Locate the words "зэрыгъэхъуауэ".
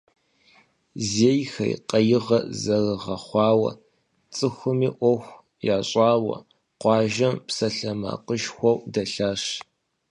2.61-3.71